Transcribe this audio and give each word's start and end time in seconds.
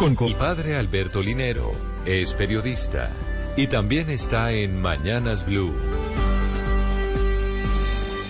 Mi 0.00 0.32
padre 0.34 0.76
Alberto 0.76 1.20
Linero 1.20 1.72
es 2.06 2.32
periodista 2.32 3.10
y 3.56 3.66
también 3.66 4.08
está 4.10 4.52
en 4.52 4.80
Mañanas 4.80 5.44
Blue. 5.44 5.74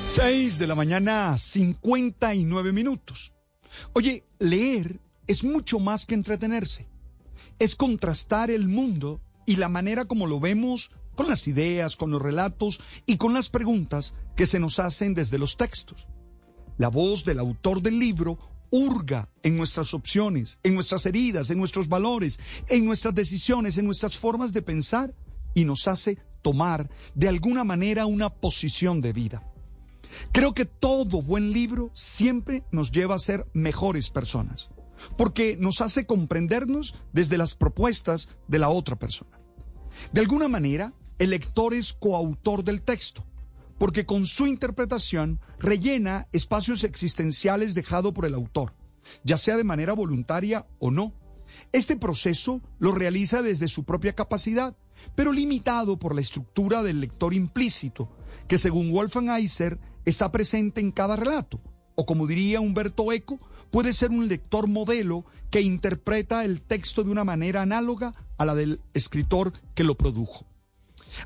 6 0.06 0.58
de 0.58 0.66
la 0.66 0.74
mañana, 0.74 1.36
59 1.36 2.72
minutos. 2.72 3.34
Oye, 3.92 4.24
leer 4.38 4.98
es 5.26 5.44
mucho 5.44 5.78
más 5.78 6.06
que 6.06 6.14
entretenerse. 6.14 6.88
Es 7.58 7.76
contrastar 7.76 8.50
el 8.50 8.66
mundo 8.66 9.20
y 9.44 9.56
la 9.56 9.68
manera 9.68 10.06
como 10.06 10.26
lo 10.26 10.40
vemos 10.40 10.90
con 11.16 11.28
las 11.28 11.46
ideas, 11.48 11.96
con 11.96 12.10
los 12.10 12.22
relatos 12.22 12.80
y 13.04 13.18
con 13.18 13.34
las 13.34 13.50
preguntas 13.50 14.14
que 14.36 14.46
se 14.46 14.58
nos 14.58 14.78
hacen 14.78 15.12
desde 15.12 15.36
los 15.36 15.58
textos. 15.58 16.06
La 16.78 16.88
voz 16.88 17.26
del 17.26 17.38
autor 17.38 17.82
del 17.82 17.98
libro 17.98 18.38
hurga 18.70 19.28
en 19.42 19.56
nuestras 19.56 19.94
opciones, 19.94 20.58
en 20.62 20.74
nuestras 20.74 21.06
heridas, 21.06 21.50
en 21.50 21.58
nuestros 21.58 21.88
valores, 21.88 22.38
en 22.68 22.84
nuestras 22.84 23.14
decisiones, 23.14 23.78
en 23.78 23.86
nuestras 23.86 24.16
formas 24.16 24.52
de 24.52 24.62
pensar 24.62 25.14
y 25.54 25.64
nos 25.64 25.88
hace 25.88 26.18
tomar 26.42 26.88
de 27.14 27.28
alguna 27.28 27.64
manera 27.64 28.06
una 28.06 28.30
posición 28.30 29.00
de 29.00 29.12
vida. 29.12 29.42
Creo 30.32 30.54
que 30.54 30.64
todo 30.64 31.22
buen 31.22 31.52
libro 31.52 31.90
siempre 31.94 32.64
nos 32.70 32.90
lleva 32.90 33.14
a 33.14 33.18
ser 33.18 33.46
mejores 33.52 34.10
personas, 34.10 34.70
porque 35.16 35.56
nos 35.58 35.80
hace 35.80 36.06
comprendernos 36.06 36.94
desde 37.12 37.38
las 37.38 37.54
propuestas 37.54 38.36
de 38.46 38.58
la 38.58 38.68
otra 38.70 38.96
persona. 38.96 39.38
De 40.12 40.20
alguna 40.20 40.48
manera, 40.48 40.94
el 41.18 41.30
lector 41.30 41.74
es 41.74 41.92
coautor 41.92 42.64
del 42.64 42.82
texto, 42.82 43.24
porque 43.78 44.04
con 44.04 44.26
su 44.26 44.46
interpretación 44.46 45.40
rellena 45.58 46.26
espacios 46.32 46.84
existenciales 46.84 47.74
dejado 47.74 48.12
por 48.12 48.26
el 48.26 48.34
autor, 48.34 48.74
ya 49.24 49.36
sea 49.36 49.56
de 49.56 49.64
manera 49.64 49.92
voluntaria 49.92 50.66
o 50.80 50.90
no. 50.90 51.14
Este 51.72 51.96
proceso 51.96 52.60
lo 52.78 52.92
realiza 52.92 53.40
desde 53.40 53.68
su 53.68 53.84
propia 53.84 54.14
capacidad, 54.14 54.76
pero 55.14 55.32
limitado 55.32 55.98
por 55.98 56.14
la 56.14 56.20
estructura 56.20 56.82
del 56.82 57.00
lector 57.00 57.32
implícito, 57.32 58.10
que 58.48 58.58
según 58.58 58.92
Wolfgang 58.92 59.30
Eiser 59.30 59.78
está 60.04 60.30
presente 60.32 60.80
en 60.80 60.90
cada 60.90 61.16
relato, 61.16 61.60
o 61.94 62.04
como 62.04 62.26
diría 62.26 62.60
Humberto 62.60 63.12
Eco, 63.12 63.38
puede 63.70 63.92
ser 63.92 64.10
un 64.10 64.28
lector 64.28 64.66
modelo 64.66 65.24
que 65.50 65.60
interpreta 65.60 66.44
el 66.44 66.62
texto 66.62 67.04
de 67.04 67.10
una 67.10 67.24
manera 67.24 67.62
análoga 67.62 68.14
a 68.36 68.44
la 68.44 68.54
del 68.54 68.80
escritor 68.92 69.52
que 69.74 69.84
lo 69.84 69.96
produjo. 69.96 70.46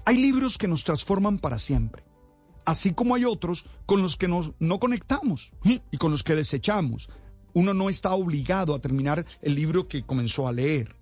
Hay 0.04 0.18
libros 0.18 0.58
que 0.58 0.68
nos 0.68 0.84
transforman 0.84 1.38
para 1.38 1.58
siempre 1.58 2.04
así 2.64 2.92
como 2.92 3.14
hay 3.14 3.24
otros 3.24 3.64
con 3.86 4.02
los 4.02 4.16
que 4.16 4.28
nos, 4.28 4.52
no 4.58 4.78
conectamos 4.78 5.52
y 5.64 5.96
con 5.96 6.10
los 6.10 6.22
que 6.22 6.34
desechamos. 6.34 7.08
Uno 7.54 7.74
no 7.74 7.90
está 7.90 8.12
obligado 8.14 8.74
a 8.74 8.80
terminar 8.80 9.26
el 9.42 9.54
libro 9.54 9.88
que 9.88 10.04
comenzó 10.04 10.48
a 10.48 10.52
leer. 10.52 10.96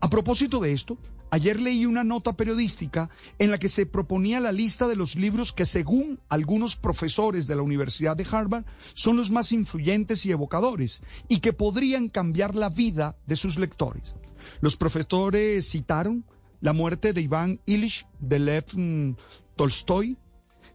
A 0.00 0.08
propósito 0.08 0.60
de 0.60 0.72
esto, 0.72 0.98
ayer 1.30 1.60
leí 1.60 1.84
una 1.84 2.04
nota 2.04 2.34
periodística 2.34 3.10
en 3.38 3.50
la 3.50 3.58
que 3.58 3.68
se 3.68 3.86
proponía 3.86 4.40
la 4.40 4.52
lista 4.52 4.86
de 4.86 4.96
los 4.96 5.16
libros 5.16 5.52
que 5.52 5.66
según 5.66 6.20
algunos 6.28 6.76
profesores 6.76 7.46
de 7.46 7.56
la 7.56 7.62
Universidad 7.62 8.16
de 8.16 8.26
Harvard 8.30 8.64
son 8.94 9.16
los 9.16 9.30
más 9.30 9.52
influyentes 9.52 10.24
y 10.26 10.30
evocadores 10.30 11.02
y 11.28 11.40
que 11.40 11.52
podrían 11.52 12.08
cambiar 12.08 12.54
la 12.54 12.70
vida 12.70 13.16
de 13.26 13.36
sus 13.36 13.58
lectores. 13.58 14.14
Los 14.60 14.76
profesores 14.76 15.68
citaron 15.68 16.24
La 16.60 16.72
muerte 16.72 17.12
de 17.12 17.20
Iván 17.20 17.60
Illich 17.66 18.06
de 18.20 18.38
Lev 18.38 18.64
mm, 18.74 19.16
Tolstoy, 19.56 20.16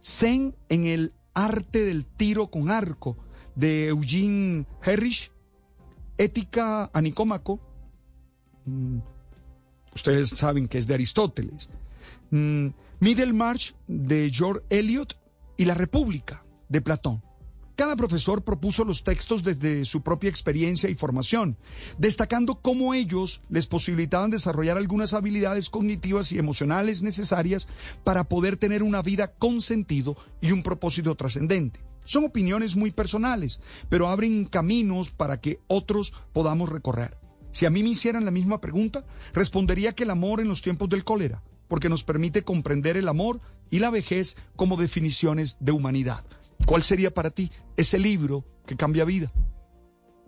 Zen 0.02 0.56
en 0.68 0.86
el 0.86 1.12
arte 1.34 1.84
del 1.84 2.06
tiro 2.06 2.50
con 2.50 2.70
arco 2.70 3.16
de 3.54 3.88
Eugene 3.88 4.66
Herrich, 4.82 5.32
Ética 6.18 6.90
a 6.92 7.00
Nicómaco, 7.00 7.60
mm, 8.66 8.98
ustedes 9.94 10.30
saben 10.30 10.68
que 10.68 10.78
es 10.78 10.86
de 10.86 10.94
Aristóteles, 10.94 11.68
mm, 12.30 12.68
Middlemarch 13.00 13.74
de 13.86 14.30
George 14.30 14.64
Eliot 14.68 15.18
y 15.56 15.64
La 15.64 15.74
República 15.74 16.44
de 16.68 16.80
Platón. 16.80 17.22
Cada 17.80 17.96
profesor 17.96 18.44
propuso 18.44 18.84
los 18.84 19.04
textos 19.04 19.42
desde 19.42 19.86
su 19.86 20.02
propia 20.02 20.28
experiencia 20.28 20.90
y 20.90 20.94
formación, 20.94 21.56
destacando 21.96 22.56
cómo 22.56 22.92
ellos 22.92 23.40
les 23.48 23.66
posibilitaban 23.66 24.30
desarrollar 24.30 24.76
algunas 24.76 25.14
habilidades 25.14 25.70
cognitivas 25.70 26.30
y 26.30 26.38
emocionales 26.38 27.02
necesarias 27.02 27.68
para 28.04 28.24
poder 28.24 28.58
tener 28.58 28.82
una 28.82 29.00
vida 29.00 29.32
con 29.32 29.62
sentido 29.62 30.14
y 30.42 30.52
un 30.52 30.62
propósito 30.62 31.14
trascendente. 31.14 31.80
Son 32.04 32.22
opiniones 32.22 32.76
muy 32.76 32.90
personales, 32.90 33.62
pero 33.88 34.10
abren 34.10 34.44
caminos 34.44 35.08
para 35.08 35.40
que 35.40 35.60
otros 35.66 36.12
podamos 36.34 36.68
recorrer. 36.68 37.16
Si 37.50 37.64
a 37.64 37.70
mí 37.70 37.82
me 37.82 37.88
hicieran 37.88 38.26
la 38.26 38.30
misma 38.30 38.60
pregunta, 38.60 39.06
respondería 39.32 39.94
que 39.94 40.02
el 40.04 40.10
amor 40.10 40.42
en 40.42 40.48
los 40.48 40.60
tiempos 40.60 40.90
del 40.90 41.02
cólera, 41.02 41.42
porque 41.66 41.88
nos 41.88 42.04
permite 42.04 42.44
comprender 42.44 42.98
el 42.98 43.08
amor 43.08 43.40
y 43.70 43.78
la 43.78 43.88
vejez 43.88 44.36
como 44.54 44.76
definiciones 44.76 45.56
de 45.60 45.72
humanidad. 45.72 46.26
¿Cuál 46.66 46.82
sería 46.82 47.10
para 47.10 47.30
ti 47.30 47.50
ese 47.76 47.98
libro 47.98 48.44
que 48.66 48.76
cambia 48.76 49.04
vida? 49.04 49.30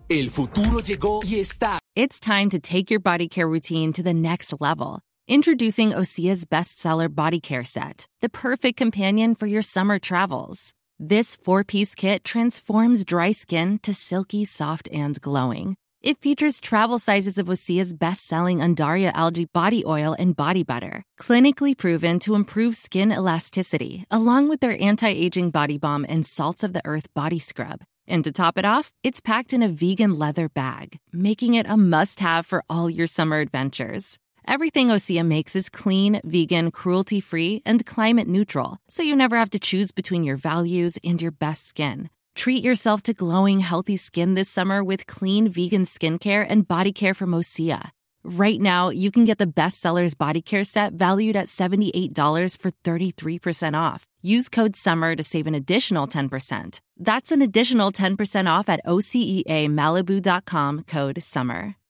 El 0.09 0.29
futuro 0.29 0.79
llegó 0.81 1.21
y 1.23 1.39
está. 1.39 1.79
It's 1.95 2.19
time 2.19 2.49
to 2.49 2.59
take 2.59 2.91
your 2.91 2.99
body 2.99 3.27
care 3.29 3.47
routine 3.47 3.93
to 3.93 4.03
the 4.03 4.13
next 4.13 4.53
level. 4.59 4.99
Introducing 5.27 5.93
Osea's 5.93 6.43
bestseller 6.45 7.07
body 7.07 7.39
care 7.39 7.63
set, 7.63 8.05
the 8.21 8.29
perfect 8.29 8.77
companion 8.77 9.35
for 9.35 9.47
your 9.47 9.61
summer 9.61 9.99
travels. 9.99 10.73
This 10.99 11.35
four 11.35 11.63
piece 11.63 11.95
kit 11.95 12.23
transforms 12.23 13.05
dry 13.05 13.31
skin 13.31 13.79
to 13.83 13.93
silky, 13.93 14.43
soft, 14.43 14.89
and 14.91 15.19
glowing. 15.21 15.75
It 16.03 16.19
features 16.19 16.59
travel 16.59 16.99
sizes 16.99 17.37
of 17.37 17.47
Osea's 17.47 17.93
best 17.93 18.25
selling 18.25 18.59
Undaria 18.59 19.13
algae 19.13 19.45
body 19.45 19.85
oil 19.85 20.13
and 20.19 20.35
body 20.35 20.63
butter, 20.63 21.05
clinically 21.17 21.77
proven 21.77 22.19
to 22.19 22.35
improve 22.35 22.75
skin 22.75 23.13
elasticity, 23.13 24.03
along 24.11 24.49
with 24.49 24.59
their 24.59 24.75
anti 24.81 25.07
aging 25.07 25.51
body 25.51 25.77
balm 25.77 26.05
and 26.09 26.25
salts 26.25 26.61
of 26.61 26.73
the 26.73 26.81
earth 26.83 27.07
body 27.13 27.39
scrub. 27.39 27.83
And 28.05 28.21
to 28.25 28.33
top 28.33 28.57
it 28.57 28.65
off, 28.65 28.91
it's 29.01 29.21
packed 29.21 29.53
in 29.53 29.63
a 29.63 29.69
vegan 29.69 30.19
leather 30.19 30.49
bag, 30.49 30.99
making 31.13 31.53
it 31.53 31.67
a 31.69 31.77
must 31.77 32.19
have 32.19 32.45
for 32.45 32.65
all 32.69 32.89
your 32.89 33.07
summer 33.07 33.39
adventures. 33.39 34.19
Everything 34.45 34.89
Osea 34.89 35.25
makes 35.25 35.55
is 35.55 35.69
clean, 35.69 36.19
vegan, 36.25 36.71
cruelty 36.71 37.21
free, 37.21 37.61
and 37.65 37.85
climate 37.85 38.27
neutral, 38.27 38.77
so 38.89 39.03
you 39.03 39.15
never 39.15 39.37
have 39.37 39.51
to 39.51 39.57
choose 39.59 39.93
between 39.93 40.25
your 40.25 40.35
values 40.35 40.97
and 41.01 41.21
your 41.21 41.31
best 41.31 41.65
skin. 41.65 42.09
Treat 42.35 42.63
yourself 42.63 43.03
to 43.03 43.13
glowing, 43.13 43.59
healthy 43.59 43.97
skin 43.97 44.33
this 44.33 44.49
summer 44.49 44.83
with 44.83 45.05
clean 45.07 45.49
vegan 45.49 45.83
skincare 45.83 46.45
and 46.47 46.67
body 46.67 46.91
care 46.91 47.13
from 47.13 47.31
Osea. 47.31 47.91
Right 48.23 48.59
now, 48.59 48.89
you 48.89 49.11
can 49.11 49.23
get 49.25 49.37
the 49.37 49.45
bestsellers 49.45 50.17
body 50.17 50.41
care 50.41 50.63
set 50.63 50.93
valued 50.93 51.35
at 51.35 51.47
$78 51.47 52.57
for 52.57 52.71
33% 52.71 53.77
off. 53.77 54.07
Use 54.21 54.47
code 54.49 54.75
SUMMER 54.75 55.15
to 55.17 55.23
save 55.23 55.45
an 55.45 55.55
additional 55.55 56.07
10%. 56.07 56.79
That's 56.97 57.31
an 57.31 57.41
additional 57.41 57.91
10% 57.91 58.49
off 58.49 58.69
at 58.69 58.83
OCEAMalibu.com 58.85 60.83
code 60.83 61.21
SUMMER. 61.21 61.75